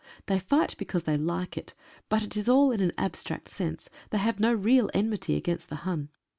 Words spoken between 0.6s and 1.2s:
because they